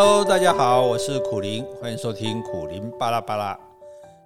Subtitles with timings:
[0.00, 3.58] Hello，大家好，我是苦林，欢迎收听苦林巴拉巴拉。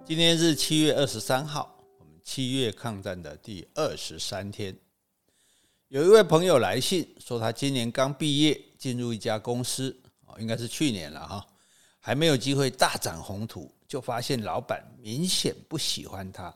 [0.05, 4.77] 今天是七月二十三号，我们七月抗战的第二十三天。
[5.87, 11.43] 有一位朋友来信说，他今年刚毕业，进入一家公司，哦，应该是去年了哈，
[11.99, 16.53] 还没有机会大展宏图，就发现老板明显不喜欢他，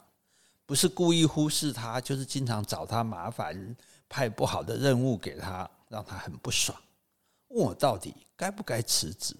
[0.67, 3.75] 不是故意忽视他，就是经常找他麻烦，
[4.07, 6.77] 派不好的任务给他，让他很不爽，
[7.49, 9.35] 问我到底该不该辞职。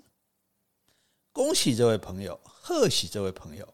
[1.31, 3.67] 恭喜这位朋友，贺喜这位朋友。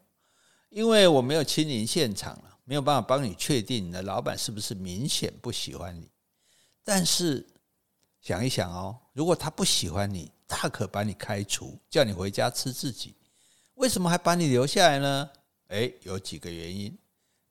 [0.70, 6.10] 因为我没有亲临现场了，没有办法帮你确定你的老板是不是明显不喜欢你。
[6.84, 7.48] 但是
[8.20, 13.16] 想一想哦，如果他不喜欢你，大可把你开除，叫你回家吃自己。
[13.76, 15.30] 为什么还把你留下来呢？
[15.68, 16.98] 诶，有几个原因。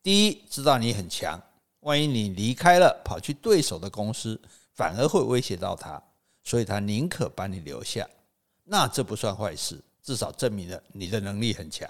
[0.02, 1.40] 第一，知道你很强，
[1.80, 4.40] 万一你离开了，跑去对手的公司，
[4.74, 6.02] 反而会威胁到他，
[6.42, 8.08] 所以他宁可把你留下。
[8.64, 11.88] 那这不算坏事，至少证明了你的能力很强。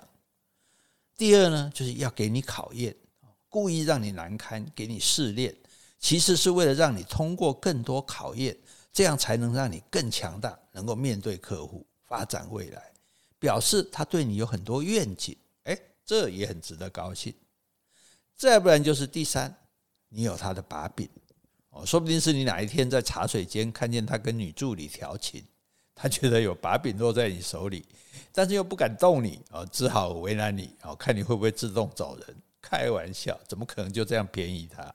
[1.17, 2.95] 第二呢，就是要给你考验，
[3.49, 5.55] 故意让你难堪，给你试炼，
[5.99, 8.57] 其实是为了让你通过更多考验，
[8.93, 12.91] 这样才能让你更强大，能够面对客户，发展未来。
[13.39, 17.35] 表示他对你有很多愿景，诶，这也很值得高兴。
[18.37, 19.55] 再不然就是第三，
[20.09, 21.09] 你有他的把柄，
[21.73, 25.45] 哦，说不定是你哪一天在茶水间看见他跟女助理调情。
[25.95, 27.85] 他觉得有把柄落在你手里，
[28.33, 32.37] 但是又不敢动你啊，只好为难你啊，看你会不会自动走人。
[32.63, 34.93] 开玩笑，怎么可能就这样便宜他？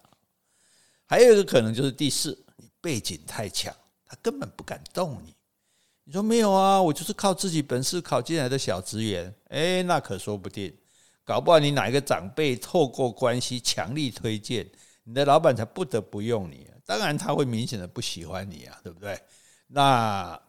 [1.05, 3.73] 还有一个可能就是第四，你背景太强，
[4.05, 5.33] 他根本不敢动你。
[6.03, 9.33] 你说没有啊，我就是靠自己本事考进来的小职员。
[9.49, 10.75] 诶，那可说不定，
[11.23, 14.67] 搞不好你哪一个长辈透过关系强力推荐，
[15.07, 16.67] 你的老板才不得不用你。
[16.85, 19.17] 当然他会明显的不喜欢你啊，对不对？
[19.67, 20.39] 那。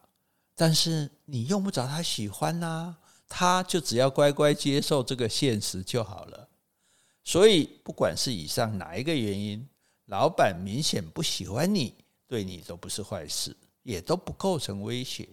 [0.61, 2.93] 但是你用不着他喜欢呐，
[3.29, 6.49] 他就只要乖乖接受这个现实就好了。
[7.23, 9.65] 所以不管是以上哪一个原因，
[10.07, 11.93] 老板明显不喜欢你，
[12.27, 15.29] 对你都不是坏事，也都不构成威胁。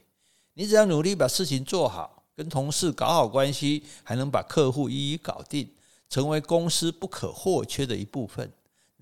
[0.54, 5.68] 你只要努力把事情做好，跟同事搞好关系，还能把客户一一搞定，
[6.08, 8.52] 成为公司不可或缺的一部分，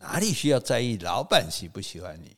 [0.04, 2.37] 哪里需要在意老板喜不喜欢你？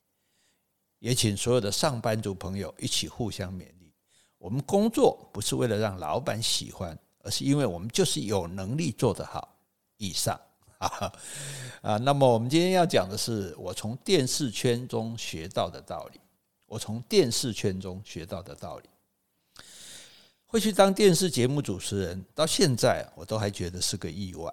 [1.01, 3.93] 也请所有的上班族朋友一起互相勉励。
[4.39, 9.53] 我们工作不是为了让老板喜欢，而是因为我们就是有能力做得好。
[9.97, 10.41] 以上
[10.79, 11.13] 啊，
[11.83, 16.21] 啊，那么我们今天要讲的是我从电视圈中学到的道理。
[16.67, 18.89] 我从电视圈中学到的道理，
[20.47, 24.53] 会去当电视节目主持人，到现在我都还觉得是个意外。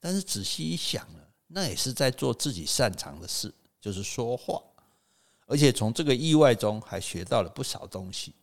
[0.00, 4.62] 但是仔细一想呢，那也是在做自己擅长的事，就是说话。
[5.46, 8.34] 而且从这个意外中还学到了不少东西。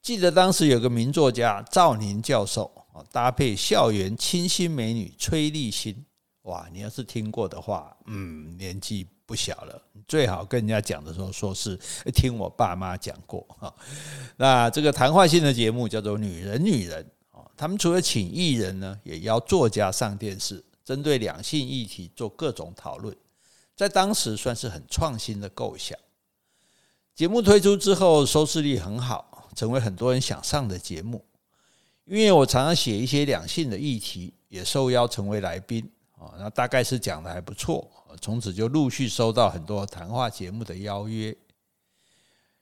[0.00, 6.06] 记得当时有个名作家赵宁教授啊，搭配校园清新美女崔丽心，
[6.44, 6.66] 哇！
[6.72, 11.78] 你要是听过的话，嗯，年纪不小了，最好跟人家讲的时候说是
[12.14, 13.74] 听我爸妈讲过哈。
[14.38, 17.04] 那这个谈话性的节目叫做《女人女人》
[17.38, 23.16] 啊，他们除了请艺人呢，也邀作家上电视，针对两性议题做各种讨论。
[23.76, 25.96] 在当时算是很创新的构想。
[27.14, 31.24] 节目推出之后，收视率很好，成为很多人想上的节目。
[32.06, 37.88] 因为我常常写一些两性的议题，也受邀成为来宾啊，那大概是讲的还不错。
[38.20, 41.32] 从此就陆续收到很多谈话节目的邀约。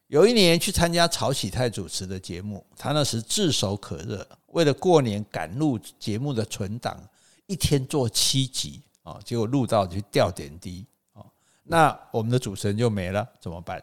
[0.08, 7.02] 有一年去参加曹启泰主持的节目，他那时炙手可热，为了过年赶录节目的存档，
[7.48, 11.24] 一天做七集啊，结果录到就掉点滴啊。
[11.64, 13.82] 那我们的主持人就没了，怎么办？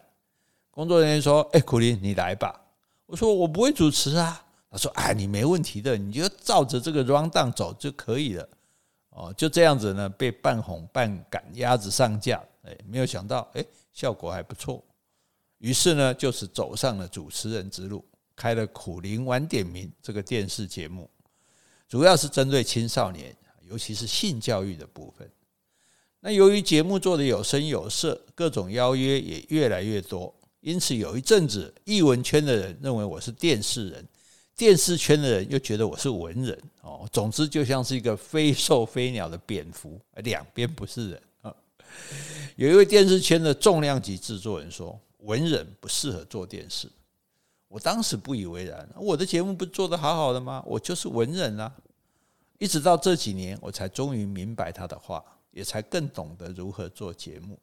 [0.70, 2.58] 工作人员说：“哎，苦苓，你来吧。”
[3.06, 8.48] 我说：“我不会主持啊。”他说：“哎，你没问题的，你就照着这个 rundown 走就可以了。”
[9.10, 12.40] 哦，就这样子呢，被半哄半赶鸭子上架。
[12.62, 14.84] 哎，没有想到，哎，效果还不错。
[15.58, 18.04] 于是呢，就是走上了主持人之路，
[18.36, 21.10] 开了《苦苓晚点名》这个电视节目，
[21.88, 23.34] 主要是针对青少年，
[23.68, 25.30] 尤其是性教育的部分。
[26.20, 34.04] 那由于节目做的有声有色，各种邀约也越来越多，因此有一阵子，艺文圈的人认为我是电视人，
[34.56, 37.08] 电视圈的人又觉得我是文人哦。
[37.12, 41.54] 总之，就像是一个非兽非鸟的蝙蝠，两边不是人啊。
[42.56, 46.90] 有一位电视圈的重量级制作人说：“文人不适合做电视。”
[47.68, 50.62] 我当时不以为然，我的节目不做得好好的吗？
[50.66, 51.72] 我就是文人啊。
[52.58, 55.24] 一直到这几年，我才终于明白他的话。
[55.52, 57.58] 也才更懂得如何做节目，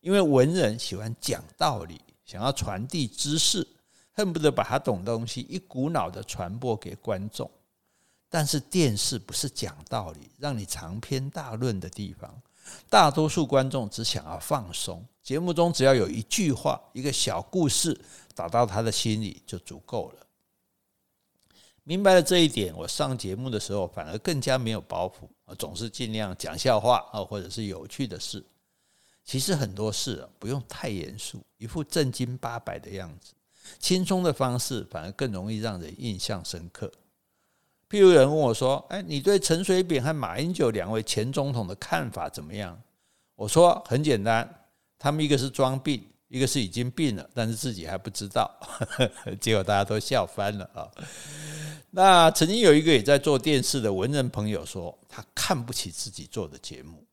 [0.00, 3.64] 因为文人喜欢讲道理，想要传递知识，
[4.10, 7.48] 恨不得把他懂的东西一股脑的传播给观众。
[8.28, 12.42] 但是电视不是讲道理、让你长篇大论的地方。
[12.88, 17.96] 大多数观众只想要放松，节目中只要有一句话、一个小故事
[18.34, 20.26] 打到他的心里就足够了。
[21.90, 28.44] 明白了这一点，我上节目的时候反而更加没有包袱，总是尽量讲笑话啊，或者是有趣的事。
[29.24, 33.32] 其实很多事，不用太严肃，一副正经八百的样子，
[33.80, 36.86] 轻松的方式反而更容易让人印象深刻。
[37.88, 42.80] 譬如有人问我说：“哎，你对陈水扁和马英九两位前总统的看法怎么样？”
[43.34, 44.48] 我说：“很简单，
[44.96, 48.48] 他们一个是装病，一个是已经病了，但是自己还不知道。”
[49.42, 50.86] 结果大家都笑翻了啊！
[51.92, 57.04] 那曾经有一个也在做电视的文人朋友说，他看不起自己做的节目，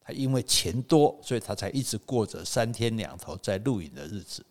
[0.00, 4.44] 他因为钱多，所以他才一直过着三天两头在录影的日子。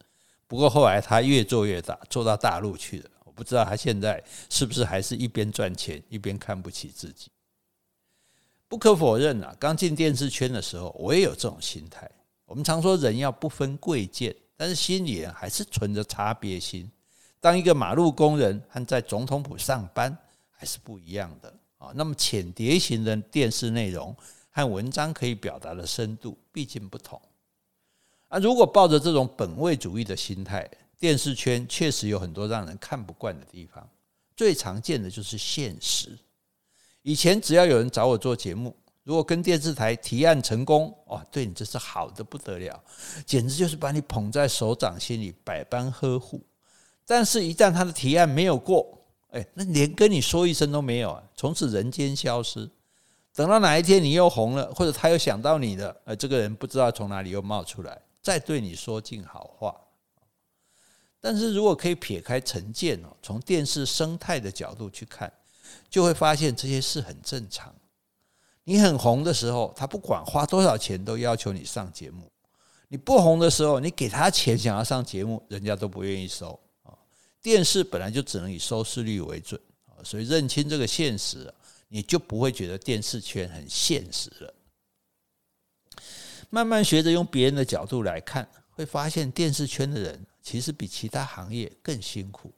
[0.46, 3.10] 不过后来他越做越大，做到大陆去了。
[3.26, 7.32] 我不知道他现在是不是还是一边赚钱一边看不起自己？
[8.68, 12.10] 不可否认啊，刚进电视圈的时候，我也有这种心态。
[12.46, 16.92] 我们常说人要不分贵贱，但是心里还是存着差别心。
[17.42, 20.16] 当一个马路工人和在总统府上班
[20.50, 21.92] 还是不一样的啊。
[21.96, 24.16] 那么浅碟型的电视内容
[24.52, 27.20] 和文章可以表达的深度毕竟不同
[28.28, 28.38] 啊。
[28.38, 33.90] 如果抱着这种本位主义的心态，电视圈确实有很多让人看不惯的地方，
[34.38, 36.16] 最常见的就是现实。
[37.02, 42.84] 以前只要有人找我做节目，如果跟电视台提案成功，哇，对你这是好的不得了，
[43.26, 46.40] 简直就是把你捧在手掌心里，百般呵护。
[47.14, 48.88] 但是，一旦他的提案没有过，
[49.32, 52.72] 哎，那连跟你说一声都没有啊，从此人间消失。
[53.34, 59.76] 等到哪一天你又红了，或者他又想到你了，呃，这个人不知道从哪里又冒出来，再对你说尽好话。
[61.20, 65.30] 但是如果可以撇开成见哦，从电视生态的角度去看，
[65.90, 67.76] 就会发现这些事很正常。
[68.64, 72.24] 你很红的时候，他不管花多少钱都要求你上节目；
[72.88, 76.58] 你不红的时候，你给他钱想要上节目，人家都不愿意收。
[77.42, 81.54] 电视本来就只能以收视率为准啊，所以认清这个现实，
[81.88, 84.54] 你就不会觉得电视圈很现实了。
[86.50, 90.26] 慢慢学着用别人的角度来看，会发现电视圈的人。
[90.44, 92.52] 其实比其他行业更辛苦，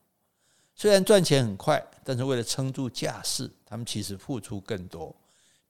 [0.74, 5.13] 虽然赚钱很快，但是为了撑住架势，他们其实付出更多。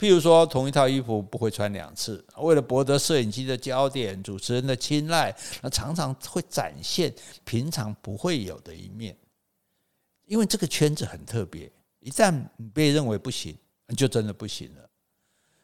[0.04, 7.16] 譬如说，同一套衣服不会穿两次，为了博得摄影机的焦点、主持人的青睐，那常常会展现
[7.46, 9.18] 平常不会有的一面。
[10.26, 11.72] 因为这个圈子很特别，
[12.02, 13.58] 一旦被认为不行，
[13.96, 14.90] 就真的不行了。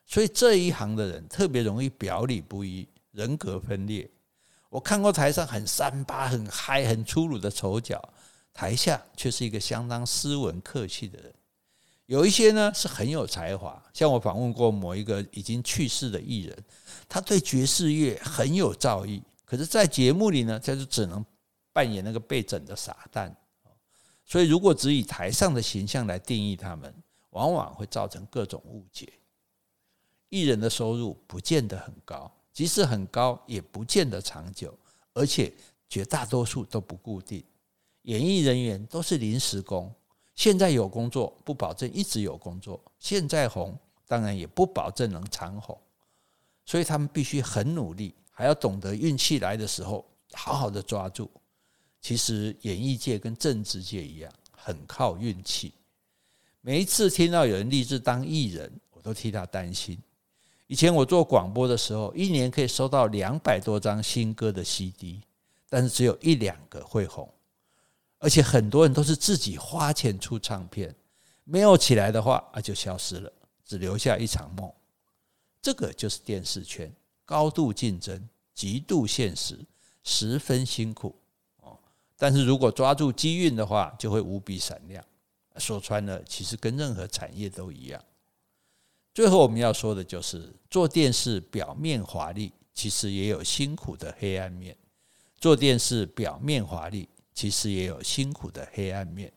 [0.06, 4.09] 所以这一行的人特别容易表里不一，人格分裂。
[4.69, 8.01] 我看过台上很三八、很嗨、很粗鲁的丑角，
[8.53, 11.33] 台下却是一个相当斯文客气的人。
[12.10, 16.58] 有一些呢是很有才华，像我访问过某一个已经去世的艺人，
[17.08, 21.24] 他对爵士乐很有造诣，可是，在节目里呢，他就只能
[21.72, 23.38] 扮演那个被整的傻蛋。
[24.26, 26.92] 所以，如果只以台上的形象来定义他们，
[27.30, 29.14] 往往会造成各种误解。
[30.30, 32.32] 艺人的收入不见得很高。
[32.52, 34.75] 即使很高，也不见得长久，
[35.13, 35.54] 而且
[35.88, 37.44] 绝大多数都不固定。
[38.01, 39.94] 演艺人员都是临时工，
[40.39, 43.77] 现在有工作不保证一直有工作，现在红
[44.08, 45.77] 当然也不保证能长红，
[46.65, 51.29] 所以他们必须很努力，还要懂得运气来的时候好好的抓住。
[52.00, 55.74] 其实演艺界跟政治界一样，很靠运气。
[56.62, 60.01] 每一次听到有人立志当艺人，我都替他担心。
[60.67, 65.22] 以前我做广播的时候，一年可以收到两百多张新歌的 CD，
[65.67, 67.29] 但是只有一两个会红，
[68.20, 70.96] 而且很多人都是自己花钱出唱片，
[71.44, 73.32] 没有起来的话啊就消失了，
[73.66, 74.72] 只留下一场梦。
[75.62, 76.94] 这个就是电视圈，
[77.26, 79.58] 高度竞争，极度现实，
[80.04, 81.16] 十分辛苦
[81.62, 81.78] 哦。
[82.18, 85.04] 但是如果抓住机运的话，就会无比闪亮。
[85.58, 88.02] 说穿了，其实跟任何产业都一样。
[89.14, 94.74] 最后我们要说的就是，做电视表面华丽，其实也有辛苦的黑暗面；
[95.38, 99.31] 做电视表面华丽，其实也有辛苦的黑暗面。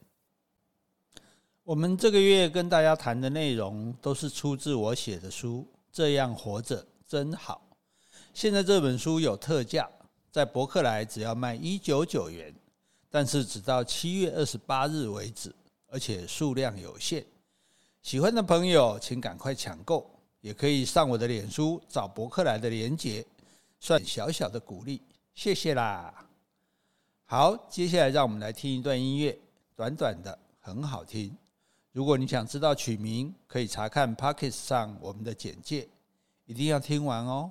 [1.62, 7.62] 我们这个月跟大家谈的内容，都是出自我写的书《这样活着真好》。
[8.35, 9.88] 现在这本书有特价，
[10.32, 12.52] 在博客来只要卖一九九元，
[13.09, 15.54] 但是只到七月二十八日为止，
[15.87, 17.25] 而且数量有限。
[18.02, 23.25] 喜欢的朋友，请赶快抢购，也可以上我的脸书找博客来的连结，
[23.78, 25.00] 算小小的鼓励，
[25.37, 26.12] 谢谢啦。
[27.35, 29.35] 好，接下来让我们来听一段音乐，
[29.75, 31.35] 短短的，很好听。
[31.91, 35.89] 如果你想知道曲名，可以查看 Pocket 上我们的简介，
[36.45, 37.51] 一定要听完哦。